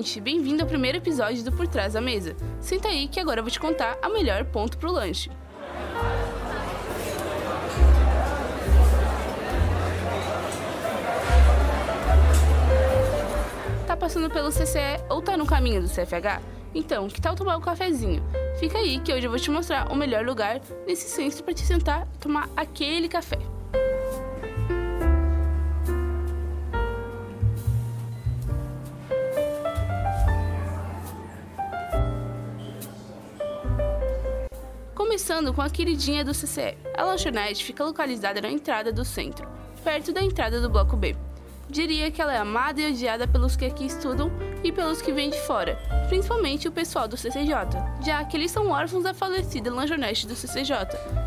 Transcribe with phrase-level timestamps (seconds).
[0.00, 2.34] ouvinte, bem-vindo ao primeiro episódio do Por Trás da Mesa.
[2.58, 5.30] Senta aí que agora eu vou te contar a melhor ponto pro lanche.
[13.86, 16.40] Tá passando pelo CCE ou tá no caminho do CFH?
[16.74, 18.22] Então, que tal tomar um cafezinho?
[18.58, 21.66] Fica aí que hoje eu vou te mostrar o melhor lugar nesse centro para te
[21.66, 23.49] sentar e tomar aquele café.
[35.20, 36.78] Começando com a queridinha do CCE.
[36.96, 39.46] A lanchonete fica localizada na entrada do centro,
[39.84, 41.14] perto da entrada do bloco B.
[41.68, 44.32] Diria que ela é amada e odiada pelos que aqui estudam
[44.64, 45.78] e pelos que vêm de fora,
[46.08, 47.52] principalmente o pessoal do CCJ,
[48.02, 50.74] já que eles são órfãos da falecida lanchonete do CCJ.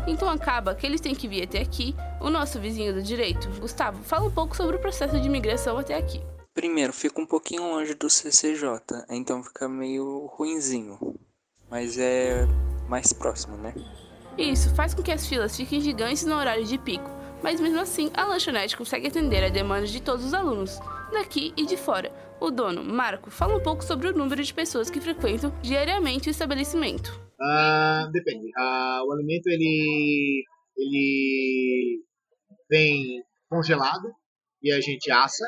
[0.08, 1.94] Então acaba que eles têm que vir até aqui.
[2.20, 5.94] O nosso vizinho do direito, Gustavo, fala um pouco sobre o processo de imigração até
[5.94, 6.20] aqui.
[6.52, 10.98] Primeiro, fica um pouquinho longe do CCJ, então fica meio ruinzinho.
[11.70, 12.44] Mas é
[12.88, 13.74] mais próximo, né?
[14.36, 17.08] Isso faz com que as filas fiquem gigantes no horário de pico,
[17.42, 20.78] mas mesmo assim a lanchonete consegue atender a demanda de todos os alunos,
[21.12, 22.12] daqui e de fora.
[22.40, 26.30] O dono, Marco, fala um pouco sobre o número de pessoas que frequentam diariamente o
[26.30, 27.18] estabelecimento.
[27.40, 28.50] Ah, depende.
[28.56, 30.44] Ah, o alimento ele
[30.76, 32.02] ele
[32.68, 34.12] vem congelado
[34.62, 35.46] e a gente assa.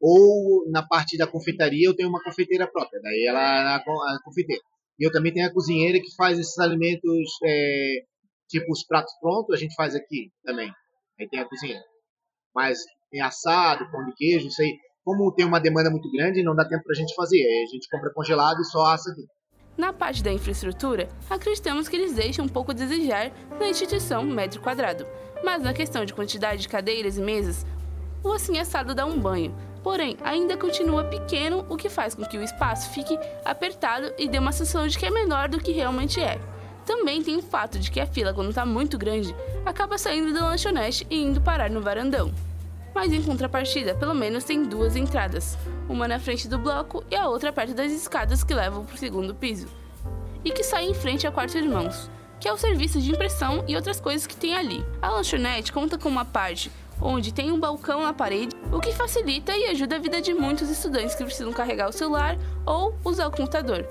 [0.00, 4.62] Ou na parte da confeitaria eu tenho uma confeiteira própria, daí ela é a confeiteira.
[4.98, 8.02] E eu também tenho a cozinheira que faz esses alimentos, é,
[8.48, 10.70] tipo os pratos prontos, a gente faz aqui também.
[11.20, 11.82] Aí tem a cozinheira.
[12.54, 12.78] Mas
[13.10, 14.76] tem assado, pão de queijo, isso aí.
[15.04, 17.36] Como tem uma demanda muito grande, não dá tempo para a gente fazer.
[17.36, 19.22] Aí a gente compra congelado e só assa aqui.
[19.76, 23.30] Na parte da infraestrutura, acreditamos que eles deixam um pouco a desejar
[23.60, 25.06] na instituição metro quadrado.
[25.44, 27.66] Mas na questão de quantidade de cadeiras e mesas,
[28.24, 29.54] o assim assado dá um banho.
[29.86, 34.36] Porém, ainda continua pequeno, o que faz com que o espaço fique apertado e dê
[34.36, 36.40] uma sensação de que é menor do que realmente é.
[36.84, 39.32] Também tem o fato de que a fila, quando está muito grande,
[39.64, 42.34] acaba saindo da lanchonete e indo parar no varandão.
[42.92, 45.56] Mas em contrapartida, pelo menos tem duas entradas,
[45.88, 48.98] uma na frente do bloco e a outra perto das escadas que levam para o
[48.98, 49.68] segundo piso,
[50.44, 52.10] e que sai em frente ao quarto irmãos,
[52.40, 54.84] que é o serviço de impressão e outras coisas que tem ali.
[55.00, 56.72] A lanchonete conta com uma parte
[57.06, 60.68] onde tem um balcão na parede, o que facilita e ajuda a vida de muitos
[60.68, 62.36] estudantes que precisam carregar o celular
[62.66, 63.86] ou usar o computador.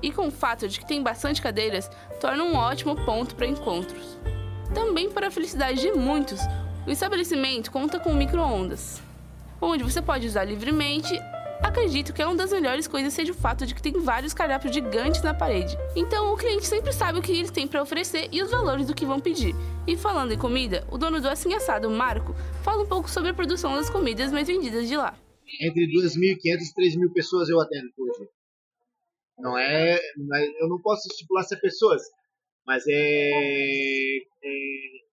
[0.00, 4.18] E com o fato de que tem bastante cadeiras, torna um ótimo ponto para encontros.
[4.72, 6.40] Também para a felicidade de muitos,
[6.86, 9.02] o estabelecimento conta com micro-ondas,
[9.60, 11.20] onde você pode usar livremente
[11.62, 14.74] Acredito que é uma das melhores coisas seja o fato de que tem vários cardápios
[14.74, 15.76] gigantes na parede.
[15.96, 18.94] Então o cliente sempre sabe o que eles têm para oferecer e os valores do
[18.94, 19.54] que vão pedir.
[19.86, 23.34] E falando em comida, o dono do Assim Assado, Marco, fala um pouco sobre a
[23.34, 25.18] produção das comidas mais vendidas de lá.
[25.60, 27.88] Entre 2.500 e 3.000 pessoas eu atendo
[29.58, 32.02] é, não é, eu não posso estipular se é pessoas,
[32.66, 34.54] mas é, é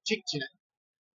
[0.05, 0.45] ticket, né?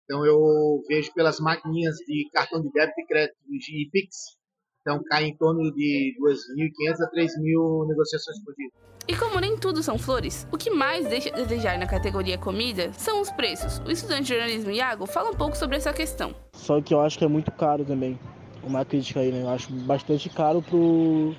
[0.05, 4.37] Então eu vejo pelas maquininhas de cartão de débito e crédito e Pix
[4.87, 8.71] então cai em torno de 2.500 a 3.000 negociações por dia.
[9.09, 12.93] E como nem tudo são flores, o que mais deixa a desejar na categoria comida
[12.93, 13.81] são os preços.
[13.81, 16.33] O estudante de jornalismo Iago fala um pouco sobre essa questão.
[16.53, 18.19] Só que eu acho que é muito caro também.
[18.63, 19.43] Uma crítica aí, né?
[19.43, 21.35] Eu acho bastante caro pro,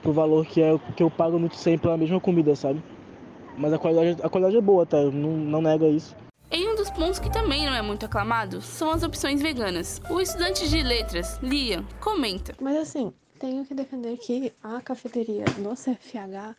[0.00, 2.80] pro valor que, é, que eu pago muito sempre pela mesma comida, sabe?
[3.56, 4.98] Mas a qualidade, a qualidade é boa, tá?
[4.98, 6.16] Eu não, não nego isso.
[6.98, 10.02] Pontos que também não é muito aclamado são as opções veganas.
[10.10, 12.52] O estudante de letras, Liam, comenta.
[12.60, 16.56] Mas assim, tenho que defender que a cafeteria do CFH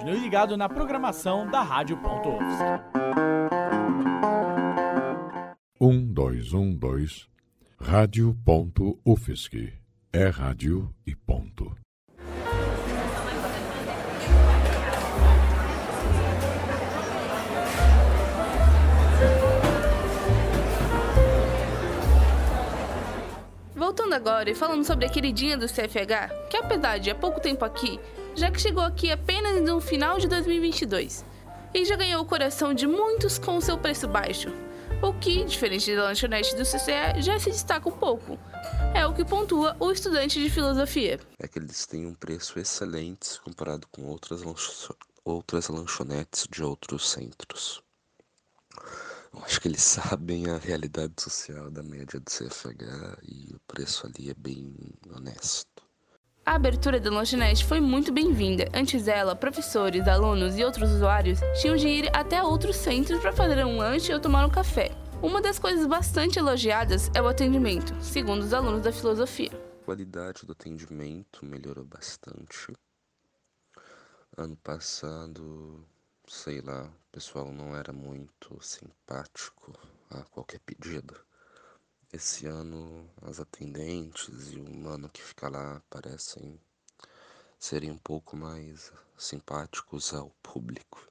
[0.00, 2.64] Continue ligado na programação da Rádio.UFSC.
[5.78, 7.26] 1212
[7.78, 9.74] Rádio.UFSC.
[10.10, 11.76] É rádio e ponto.
[23.74, 27.66] Voltando agora e falando sobre a queridinha do CFH, que apesar de há pouco tempo
[27.66, 28.00] aqui,
[28.34, 31.24] já que chegou aqui apenas no final de 2022
[31.74, 34.48] e já ganhou o coração de muitos com seu preço baixo,
[35.02, 38.38] o que, diferente da lanchonete do CCE, já se destaca um pouco.
[38.94, 41.18] É o que pontua o estudante de filosofia.
[41.38, 44.90] É que eles têm um preço excelente comparado com outras, lanch
[45.24, 47.82] outras lanchonetes de outros centros.
[49.32, 54.06] Eu acho que eles sabem a realidade social da média do CFH e o preço
[54.06, 54.74] ali é bem
[55.08, 55.89] honesto.
[56.44, 58.68] A abertura da lanchonete foi muito bem-vinda.
[58.74, 63.64] Antes dela, professores, alunos e outros usuários tinham de ir até outros centros para fazer
[63.64, 64.90] um lanche ou tomar um café.
[65.22, 69.50] Uma das coisas bastante elogiadas é o atendimento, segundo os alunos da filosofia.
[69.82, 72.72] A qualidade do atendimento melhorou bastante.
[74.36, 75.86] Ano passado,
[76.26, 79.78] sei lá, o pessoal não era muito simpático
[80.08, 81.14] a qualquer pedido.
[82.12, 86.58] Esse ano as atendentes e o mano que fica lá parecem
[87.56, 91.06] serem um pouco mais simpáticos ao público.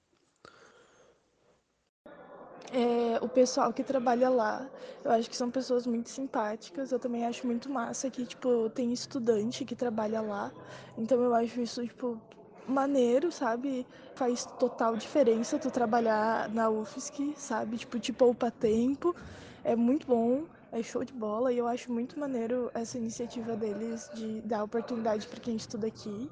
[2.74, 4.70] É, o pessoal que trabalha lá,
[5.06, 6.92] eu acho que são pessoas muito simpáticas.
[6.92, 10.52] Eu também acho muito massa que, tipo, tem estudante que trabalha lá.
[10.98, 12.20] Então eu acho isso, tipo,
[12.68, 13.88] maneiro, sabe?
[14.16, 17.78] Faz total diferença tu trabalhar na UFSC, sabe?
[17.78, 19.16] Tipo, te poupa tempo.
[19.64, 24.10] É muito bom é show de bola e eu acho muito maneiro essa iniciativa deles
[24.14, 26.30] de dar oportunidade para quem estuda aqui.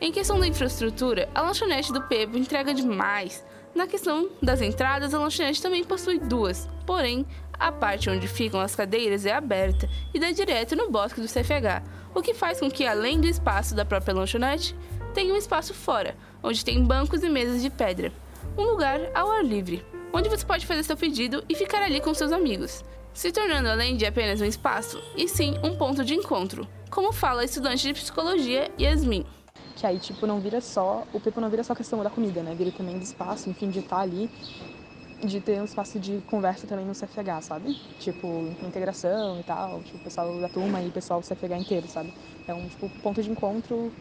[0.00, 3.44] Em questão da infraestrutura, a lanchonete do Pebo entrega demais.
[3.74, 8.74] Na questão das entradas, a lanchonete também possui duas, porém, a parte onde ficam as
[8.74, 11.82] cadeiras é aberta e dá direto no bosque do CFH,
[12.14, 14.74] o que faz com que, além do espaço da própria lanchonete,
[15.12, 18.12] tenha um espaço fora, onde tem bancos e mesas de pedra.
[18.56, 22.14] Um lugar ao ar livre, onde você pode fazer seu pedido e ficar ali com
[22.14, 26.66] seus amigos se tornando além de apenas um espaço, e sim um ponto de encontro,
[26.90, 29.24] como fala a estudante de psicologia Yasmin.
[29.76, 32.54] Que aí, tipo, não vira só, o Pepo não vira só questão da comida, né?
[32.54, 34.30] Vira também do espaço, enfim, de estar ali,
[35.24, 37.74] de ter um espaço de conversa também no CFH, sabe?
[37.98, 41.88] Tipo, integração e tal, tipo, o pessoal da turma e o pessoal do CFH inteiro,
[41.88, 42.12] sabe?
[42.46, 43.92] É um, tipo, ponto de encontro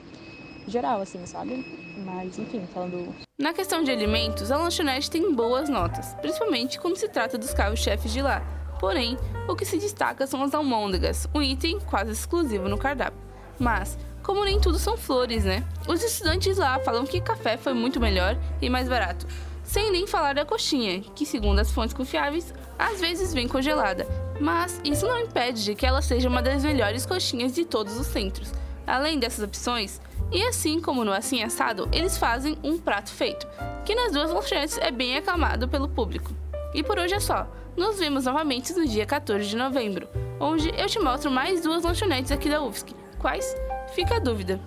[0.67, 1.65] geral, assim, sabe?
[2.05, 3.13] Mas, enfim, falando.
[3.37, 8.11] Na questão de alimentos, a lanchonete tem boas notas, principalmente quando se trata dos carros-chefes
[8.11, 8.41] de lá,
[8.79, 9.17] Porém,
[9.47, 13.19] o que se destaca são as almôndegas, um item quase exclusivo no cardápio.
[13.59, 15.63] Mas, como nem tudo são flores, né?
[15.87, 19.27] Os estudantes lá falam que café foi muito melhor e mais barato.
[19.63, 24.07] Sem nem falar da coxinha, que segundo as fontes confiáveis, às vezes vem congelada.
[24.39, 28.07] Mas isso não impede de que ela seja uma das melhores coxinhas de todos os
[28.07, 28.51] centros.
[28.87, 33.47] Além dessas opções, e assim como no Assim Assado, eles fazem um prato feito,
[33.83, 36.31] que nas duas lanchonetes é bem aclamado pelo público.
[36.73, 37.47] E por hoje é só.
[37.75, 40.07] Nos vemos novamente no dia 14 de novembro,
[40.39, 42.93] onde eu te mostro mais duas lanchonetes aqui da UFSC.
[43.17, 43.55] Quais?
[43.93, 44.59] Fica a dúvida.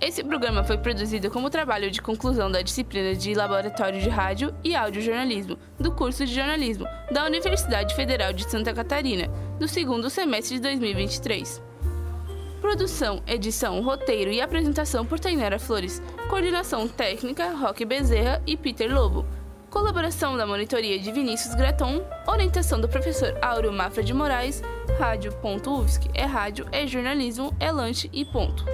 [0.00, 4.76] Esse programa foi produzido como trabalho de conclusão da disciplina de Laboratório de Rádio e
[4.76, 9.28] Audiojornalismo do curso de Jornalismo da Universidade Federal de Santa Catarina,
[9.58, 11.60] do segundo semestre de 2023.
[12.60, 16.02] Produção, edição, roteiro e apresentação por Tainara Flores.
[16.28, 19.24] Coordenação técnica, Roque Bezerra e Peter Lobo.
[19.70, 24.62] Colaboração da monitoria de Vinícius Graton, orientação do professor Áureo Mafra de Moraes,
[24.98, 28.64] rádio.ufsc, é rádio, é jornalismo, é lanche e ponto.